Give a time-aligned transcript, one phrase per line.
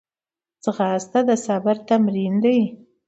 [0.63, 2.59] ځغاسته د صبر تمرین دی